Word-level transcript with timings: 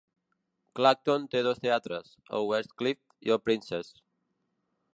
Clacton 0.77 1.27
té 1.35 1.41
dos 1.47 1.61
teatres, 1.65 2.09
el 2.39 2.47
West 2.53 2.73
Cliff 2.83 3.29
i 3.29 3.35
el 3.37 3.41
Princes. 3.51 3.93